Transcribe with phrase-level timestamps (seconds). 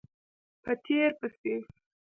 [0.63, 1.53] په تېر پسې